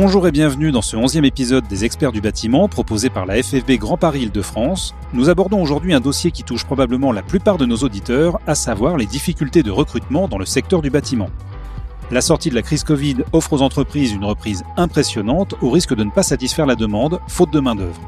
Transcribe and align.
Bonjour 0.00 0.28
et 0.28 0.30
bienvenue 0.30 0.70
dans 0.70 0.80
ce 0.80 0.96
onzième 0.96 1.24
épisode 1.24 1.66
des 1.66 1.84
experts 1.84 2.12
du 2.12 2.20
bâtiment 2.20 2.68
proposé 2.68 3.10
par 3.10 3.26
la 3.26 3.42
FFB 3.42 3.72
Grand 3.80 3.96
Paris 3.96 4.20
Île-de-France. 4.20 4.94
Nous 5.12 5.28
abordons 5.28 5.60
aujourd'hui 5.60 5.92
un 5.92 5.98
dossier 5.98 6.30
qui 6.30 6.44
touche 6.44 6.64
probablement 6.64 7.10
la 7.10 7.22
plupart 7.22 7.58
de 7.58 7.66
nos 7.66 7.78
auditeurs, 7.78 8.38
à 8.46 8.54
savoir 8.54 8.96
les 8.96 9.06
difficultés 9.06 9.64
de 9.64 9.72
recrutement 9.72 10.28
dans 10.28 10.38
le 10.38 10.46
secteur 10.46 10.82
du 10.82 10.90
bâtiment. 10.90 11.30
La 12.12 12.20
sortie 12.20 12.48
de 12.48 12.54
la 12.54 12.62
crise 12.62 12.84
Covid 12.84 13.16
offre 13.32 13.54
aux 13.54 13.60
entreprises 13.60 14.12
une 14.12 14.24
reprise 14.24 14.62
impressionnante 14.76 15.56
au 15.62 15.70
risque 15.70 15.96
de 15.96 16.04
ne 16.04 16.12
pas 16.12 16.22
satisfaire 16.22 16.66
la 16.66 16.76
demande, 16.76 17.18
faute 17.26 17.52
de 17.52 17.58
main-d'œuvre. 17.58 18.00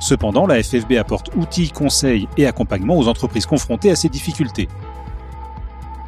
Cependant, 0.00 0.46
la 0.46 0.62
FFB 0.62 0.92
apporte 0.92 1.30
outils, 1.36 1.72
conseils 1.72 2.26
et 2.38 2.46
accompagnement 2.46 2.96
aux 2.96 3.06
entreprises 3.06 3.44
confrontées 3.44 3.90
à 3.90 3.96
ces 3.96 4.08
difficultés. 4.08 4.68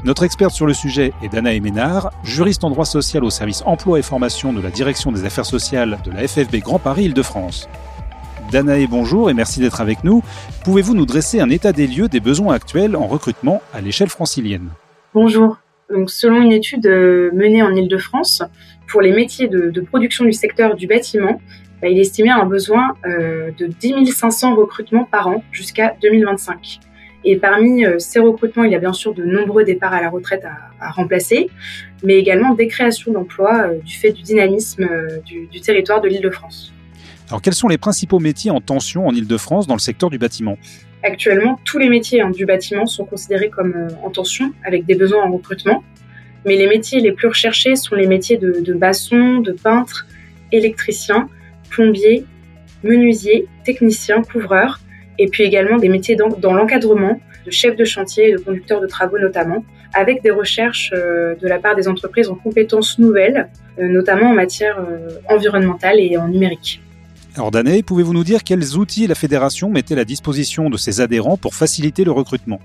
Notre 0.02 0.22
experte 0.22 0.54
sur 0.54 0.66
le 0.66 0.72
sujet 0.72 1.12
est 1.22 1.28
Danae 1.28 1.60
Ménard, 1.60 2.10
juriste 2.24 2.64
en 2.64 2.70
droit 2.70 2.86
social 2.86 3.22
au 3.22 3.28
service 3.28 3.62
emploi 3.66 3.98
et 3.98 4.02
formation 4.02 4.54
de 4.54 4.62
la 4.62 4.70
direction 4.70 5.12
des 5.12 5.26
affaires 5.26 5.45
sociales 5.45 5.98
de 6.04 6.10
la 6.10 6.26
FFB 6.26 6.56
Grand 6.56 6.78
Paris 6.78 7.04
Île-de-France. 7.04 7.68
Danae, 8.50 8.86
bonjour 8.88 9.28
et 9.28 9.34
merci 9.34 9.60
d'être 9.60 9.82
avec 9.82 10.02
nous. 10.02 10.23
Pouvez-vous 10.64 10.95
nous 10.95 11.04
dresser 11.04 11.40
un 11.40 11.50
état 11.50 11.73
des 11.73 11.86
lieux 11.86 12.09
des 12.09 12.20
besoins 12.20 12.54
actuels 12.54 12.96
en 12.96 13.06
recrutement 13.06 13.60
à 13.74 13.82
l'échelle 13.82 14.09
francilienne? 14.09 14.70
Bonjour. 15.12 15.59
Donc, 15.90 16.09
selon 16.09 16.40
une 16.40 16.52
étude 16.52 16.87
euh, 16.87 17.30
menée 17.34 17.62
en 17.62 17.74
Île-de-France, 17.74 18.42
pour 18.88 19.02
les 19.02 19.12
métiers 19.12 19.48
de, 19.48 19.80
production 19.82 20.24
du 20.24 20.32
secteur 20.32 20.76
du 20.76 20.87
bâtiment, 20.87 21.42
bah, 21.82 21.88
il 21.88 21.98
estimait 21.98 22.30
un 22.30 22.46
besoin 22.46 22.95
euh, 23.04 23.51
de 23.59 23.66
10 23.66 24.06
500 24.06 24.54
recrutements 24.54 25.04
par 25.04 25.28
an 25.28 25.45
jusqu'à 25.52 25.95
2025. 26.01 26.80
Et 27.24 27.37
parmi 27.37 27.84
euh, 27.84 27.98
ces 27.98 28.19
recrutements, 28.19 28.65
il 28.65 28.73
y 28.73 28.74
a 28.74 28.79
bien 28.79 28.92
sûr 28.92 29.15
de 29.15 29.24
nombreux 29.24 29.65
départs 29.65 29.92
à 29.92 30.01
la 30.01 30.09
retraite 30.09 30.45
à, 30.80 30.91
remplacer, 30.91 31.51
mais 32.02 32.16
également 32.16 32.54
des 32.54 32.66
créations 32.66 33.12
d'emplois 33.12 33.66
euh, 33.66 33.79
du 33.79 33.95
fait 33.95 34.12
du 34.12 34.23
dynamisme 34.23 34.85
euh, 34.90 35.18
du, 35.21 35.60
territoire 35.60 36.01
de 36.01 36.09
l'Île-de-France. 36.09 36.73
Alors 37.29 37.43
quels 37.43 37.54
sont 37.54 37.68
les 37.68 37.79
principaux 37.79 38.18
métiers 38.18 38.51
en 38.51 38.60
tension 38.60 39.07
en 39.07 39.15
Île-de-France 39.15 39.66
dans 39.66 39.74
le 39.74 39.80
secteur 39.80 40.09
du 40.10 40.18
bâtiment? 40.18 40.57
Actuellement, 41.02 41.60
tous 41.65 41.79
les 41.79 41.88
métiers 41.88 42.23
hein, 42.23 42.30
du 42.30 42.46
bâtiment 42.46 42.87
sont 42.87 43.04
considérés 43.04 43.51
comme 43.51 43.88
en 44.02 44.10
tension, 44.10 44.52
avec 44.65 44.87
des 44.87 44.95
besoins 44.95 45.24
en 45.24 45.32
recrutement. 45.32 45.84
Mais 46.46 46.57
les 46.57 46.66
métiers 46.66 47.01
les 47.01 47.12
plus 47.12 47.29
recherchés 47.29 47.77
sont 47.77 47.95
les 47.95 48.07
métiers 48.07 48.38
de, 48.38 48.60
de 48.60 48.73
maçon, 48.73 49.40
de 49.40 49.52
peintre, 49.52 50.07
électricien, 50.52 51.29
plombier, 51.68 52.24
menuisier, 52.82 53.46
technicien, 53.65 54.23
couvreur, 54.23 54.80
et 55.21 55.29
puis 55.29 55.45
également 55.45 55.76
des 55.76 55.90
métiers 55.90 56.16
dans, 56.16 56.52
l'encadrement, 56.54 57.21
de 57.45 57.51
chef 57.51 57.76
de 57.76 57.85
chantier 57.85 58.30
et 58.30 58.32
de 58.32 58.38
conducteur 58.38 58.80
de 58.80 58.87
travaux 58.87 59.18
notamment, 59.18 59.62
avec 59.93 60.23
des 60.23 60.30
recherches 60.30 60.93
euh, 60.95 61.35
de 61.35 61.46
la 61.46 61.59
part 61.59 61.77
des 61.77 61.88
entreprises 61.88 62.29
en 62.29 62.37
compétences 62.37 62.99
nouvelles, 62.99 63.49
euh, 63.79 63.87
notamment 63.87 64.31
en 64.31 64.34
matière 64.34 64.78
euh, 64.78 65.10
environnementale 65.28 66.00
et 66.00 66.16
en 66.16 66.28
numérique. 66.28 66.81
Alors 67.37 67.50
Dané, 67.50 67.82
pouvez-vous 67.82 68.15
nous 68.15 68.25
dire 68.25 68.43
quels 68.44 68.77
outils 68.77 69.06
la 69.06 69.15
fédération 69.15 69.69
mettait 69.69 69.94
à 69.94 69.99
la 69.99 70.04
disposition 70.06 70.71
de 70.71 70.78
ses 70.78 71.03
adhérents 71.03 71.37
pour 71.37 71.55
faciliter 71.55 72.03
le 72.05 72.12
recrutement? 72.12 72.60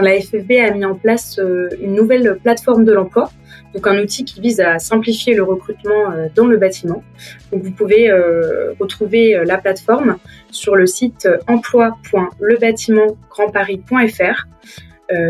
La 0.00 0.20
FFB 0.20 0.52
a 0.52 0.70
mis 0.70 0.84
en 0.84 0.94
place 0.94 1.40
une 1.80 1.94
nouvelle 1.94 2.38
plateforme 2.42 2.84
de 2.84 2.92
l'emploi 2.92 3.30
donc 3.74 3.86
un 3.86 4.00
outil 4.00 4.24
qui 4.24 4.40
vise 4.40 4.60
à 4.60 4.78
simplifier 4.78 5.34
le 5.34 5.42
recrutement 5.42 6.10
euh, 6.10 6.28
dans 6.34 6.46
le 6.46 6.56
bâtiment. 6.56 7.04
Vous 7.52 7.70
pouvez 7.70 8.10
euh, 8.10 8.72
retrouver 8.80 9.36
euh, 9.36 9.44
la 9.44 9.58
plateforme 9.58 10.16
sur 10.50 10.74
le 10.76 10.86
site 10.86 11.28
emploi.lebâtimentgrandparis.fr. 11.46 14.46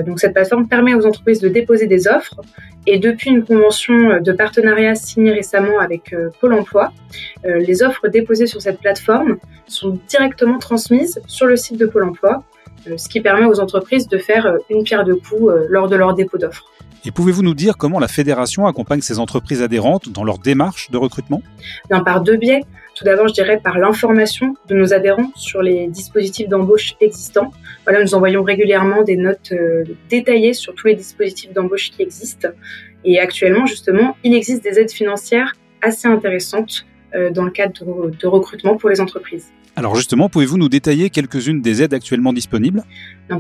donc 0.06 0.20
cette 0.20 0.32
plateforme 0.32 0.68
permet 0.68 0.94
aux 0.94 1.04
entreprises 1.06 1.40
de 1.40 1.48
déposer 1.48 1.86
des 1.86 2.08
offres 2.08 2.40
et 2.86 2.98
depuis 2.98 3.30
une 3.30 3.44
convention 3.44 4.20
de 4.20 4.32
partenariat 4.32 4.94
signée 4.94 5.32
récemment 5.32 5.80
avec 5.80 6.14
Pôle 6.40 6.54
Emploi, 6.54 6.92
les 7.44 7.82
offres 7.82 8.08
déposées 8.08 8.46
sur 8.46 8.62
cette 8.62 8.80
plateforme 8.80 9.36
sont 9.66 9.98
directement 10.08 10.58
transmises 10.58 11.20
sur 11.26 11.46
le 11.46 11.56
site 11.56 11.76
de 11.78 11.84
Pôle 11.86 12.04
Emploi, 12.04 12.44
ce 12.96 13.08
qui 13.08 13.20
permet 13.20 13.46
aux 13.46 13.60
entreprises 13.60 14.08
de 14.08 14.18
faire 14.18 14.56
une 14.70 14.84
pierre 14.84 15.04
de 15.04 15.14
coups 15.14 15.52
lors 15.68 15.88
de 15.88 15.96
leur 15.96 16.14
dépôt 16.14 16.38
d'offres. 16.38 16.64
Et 17.04 17.10
pouvez-vous 17.10 17.42
nous 17.42 17.54
dire 17.54 17.76
comment 17.76 17.98
la 17.98 18.08
fédération 18.08 18.66
accompagne 18.66 19.00
ses 19.00 19.18
entreprises 19.18 19.62
adhérentes 19.62 20.08
dans 20.10 20.24
leur 20.24 20.38
démarche 20.38 20.90
de 20.90 20.96
recrutement? 20.96 21.42
Par 21.88 22.22
deux 22.22 22.36
biais. 22.36 22.62
Tout 22.98 23.04
d'abord, 23.04 23.28
je 23.28 23.34
dirais 23.34 23.60
par 23.62 23.78
l'information 23.78 24.56
de 24.66 24.74
nos 24.74 24.92
adhérents 24.92 25.30
sur 25.36 25.62
les 25.62 25.86
dispositifs 25.86 26.48
d'embauche 26.48 26.96
existants. 27.00 27.52
Voilà, 27.84 28.02
nous 28.02 28.14
envoyons 28.16 28.42
régulièrement 28.42 29.04
des 29.04 29.16
notes 29.16 29.52
euh, 29.52 29.84
détaillées 30.10 30.52
sur 30.52 30.74
tous 30.74 30.88
les 30.88 30.96
dispositifs 30.96 31.52
d'embauche 31.52 31.92
qui 31.92 32.02
existent. 32.02 32.48
Et 33.04 33.20
actuellement, 33.20 33.66
justement, 33.66 34.16
il 34.24 34.34
existe 34.34 34.64
des 34.64 34.80
aides 34.80 34.90
financières 34.90 35.54
assez 35.80 36.08
intéressantes 36.08 36.86
euh, 37.14 37.30
dans 37.30 37.44
le 37.44 37.52
cadre 37.52 38.10
de, 38.10 38.26
recrutement 38.26 38.76
pour 38.76 38.90
les 38.90 39.00
entreprises. 39.00 39.52
Alors 39.78 39.94
justement, 39.94 40.28
pouvez-vous 40.28 40.58
nous 40.58 40.68
détailler 40.68 41.08
quelques-unes 41.08 41.62
des 41.62 41.82
aides 41.82 41.94
actuellement 41.94 42.32
disponibles? 42.32 42.82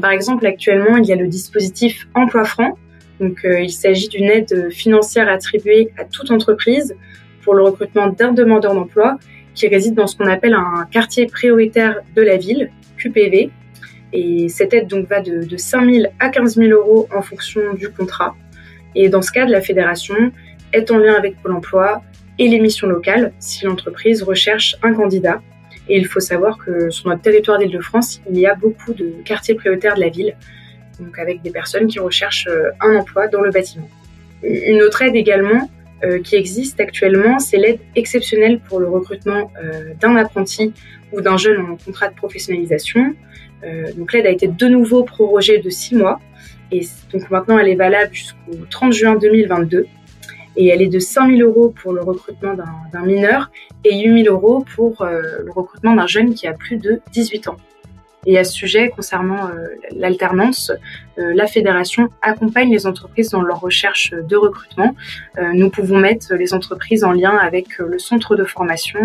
Par 0.00 0.12
exemple, 0.12 0.46
actuellement, 0.46 0.96
il 0.96 1.04
y 1.04 1.12
a 1.12 1.16
le 1.16 1.26
dispositif 1.26 2.06
Emploi 2.14 2.44
Franc 2.44 2.78
donc, 3.20 3.44
euh, 3.44 3.60
il 3.60 3.70
s'agit 3.70 4.08
d'une 4.08 4.26
aide 4.26 4.70
financière 4.70 5.28
attribuée 5.28 5.90
à 5.98 6.04
toute 6.04 6.30
entreprise 6.30 6.94
pour 7.42 7.54
le 7.54 7.62
recrutement 7.62 8.08
d'un 8.08 8.32
demandeur 8.32 8.74
d'emploi 8.74 9.18
qui 9.54 9.66
réside 9.66 9.94
dans 9.94 10.06
ce 10.06 10.16
qu'on 10.16 10.28
appelle 10.28 10.54
un 10.54 10.86
quartier 10.90 11.26
prioritaire 11.26 12.00
de 12.14 12.22
la 12.22 12.36
ville, 12.36 12.70
QPV. 12.96 13.50
Et 14.12 14.48
cette 14.48 14.72
aide 14.72 14.86
donc 14.86 15.08
va 15.08 15.20
de, 15.20 15.44
de 15.44 15.56
5 15.56 15.92
000 15.92 16.06
à 16.20 16.28
15 16.28 16.56
000 16.56 16.70
euros 16.70 17.08
en 17.14 17.22
fonction 17.22 17.74
du 17.74 17.88
contrat. 17.90 18.36
Et 18.94 19.08
dans 19.08 19.22
ce 19.22 19.32
cas, 19.32 19.46
la 19.46 19.60
fédération 19.60 20.14
est 20.72 20.90
en 20.90 20.98
lien 20.98 21.14
avec 21.14 21.42
Pôle 21.42 21.52
emploi 21.52 22.02
et 22.38 22.48
les 22.48 22.60
missions 22.60 22.86
locales 22.86 23.32
si 23.40 23.64
l'entreprise 23.64 24.22
recherche 24.22 24.76
un 24.82 24.94
candidat. 24.94 25.42
Et 25.88 25.96
il 25.96 26.06
faut 26.06 26.20
savoir 26.20 26.58
que 26.58 26.90
sur 26.90 27.08
notre 27.08 27.22
territoire 27.22 27.58
d'Île-de-France, 27.58 28.20
il 28.30 28.38
y 28.38 28.46
a 28.46 28.54
beaucoup 28.54 28.92
de 28.92 29.14
quartiers 29.24 29.54
prioritaires 29.54 29.94
de 29.94 30.00
la 30.00 30.08
ville 30.08 30.34
donc 31.00 31.18
avec 31.18 31.42
des 31.42 31.50
personnes 31.50 31.86
qui 31.86 31.98
recherchent 31.98 32.48
euh, 32.48 32.70
un 32.80 32.96
emploi 32.96 33.28
dans 33.28 33.40
le 33.40 33.50
bâtiment. 33.50 33.88
Une 34.42 34.82
autre 34.82 35.02
aide 35.02 35.16
également 35.16 35.68
euh, 36.04 36.20
qui 36.20 36.36
existe 36.36 36.80
actuellement, 36.80 37.38
c'est 37.38 37.56
l'aide 37.56 37.80
exceptionnelle 37.96 38.60
pour 38.60 38.78
le 38.80 38.88
recrutement 38.88 39.50
euh, 39.62 39.94
d'un 40.00 40.16
apprenti 40.16 40.72
ou 41.12 41.20
d'un 41.20 41.36
jeune 41.36 41.60
en 41.60 41.76
contrat 41.76 42.08
de 42.08 42.14
professionnalisation. 42.14 43.14
donc 43.96 44.12
l'aide 44.12 44.26
a 44.26 44.30
été 44.30 44.46
de 44.46 44.66
nouveau 44.68 45.02
prorogée 45.02 45.58
de 45.58 45.70
six 45.70 45.94
mois 45.96 46.20
et 46.70 46.82
donc 47.12 47.28
maintenant 47.30 47.58
elle 47.58 47.68
est 47.68 47.80
valable 47.86 48.14
jusqu'au 48.14 48.54
30 48.70 48.92
juin 48.92 49.16
2022 49.16 49.86
et 50.58 50.68
elle 50.68 50.82
est 50.82 50.88
de 50.88 50.98
5 50.98 51.30
000 51.36 51.48
euros 51.48 51.70
pour 51.70 51.94
le 51.94 52.02
recrutement 52.02 52.54
d'un 52.92 53.02
mineur 53.02 53.50
et 53.84 53.98
8 53.98 54.24
000 54.24 54.34
euros 54.34 54.64
pour 54.76 55.06
le 55.06 55.50
recrutement 55.50 55.94
d'un 55.94 56.06
jeune 56.06 56.34
qui 56.34 56.46
a 56.46 56.52
plus 56.52 56.76
de 56.76 57.00
18 57.12 57.48
ans. 57.48 57.56
Et 58.26 58.36
à 58.36 58.44
ce 58.44 58.52
sujet, 58.52 58.90
concernant 58.90 59.48
euh, 59.48 59.68
l'alternance, 59.92 60.70
euh, 61.18 61.32
la 61.34 61.46
fédération 61.46 62.08
accompagne 62.20 62.70
les 62.70 62.86
entreprises 62.86 63.30
dans 63.30 63.40
leur 63.40 63.60
recherche 63.60 64.12
de 64.12 64.36
recrutement. 64.36 64.94
Euh, 65.38 65.52
nous 65.54 65.70
pouvons 65.70 65.98
mettre 65.98 66.34
les 66.34 66.52
entreprises 66.52 67.04
en 67.04 67.12
lien 67.12 67.36
avec 67.36 67.78
le 67.78 67.98
centre 67.98 68.36
de 68.36 68.44
formation 68.44 68.98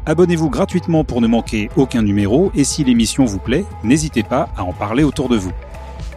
Abonnez-vous 0.05 0.51
gratuitement 0.51 1.03
pour 1.03 1.23
ne 1.23 1.27
manquer 1.27 1.71
aucun 1.75 2.03
numéro 2.03 2.53
et 2.55 2.65
si 2.65 2.85
l'émission 2.85 3.25
vous 3.25 3.39
plaît, 3.39 3.65
n'hésitez 3.83 4.23
pas 4.23 4.51
à 4.59 4.63
en 4.63 4.75
parler 4.75 5.03
autour 5.03 5.31
de 5.31 5.39
vous. 5.39 5.53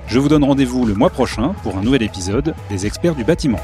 Je 0.08 0.20
vous 0.20 0.28
donne 0.28 0.44
rendez-vous 0.44 0.86
le 0.86 0.96
mois 0.96 1.10
prochain 1.10 1.54
pour 1.64 1.78
un 1.78 1.82
nouvel 1.82 2.04
épisode 2.04 2.54
des 2.70 2.86
experts 2.86 3.16
du 3.16 3.24
bâtiment. 3.24 3.62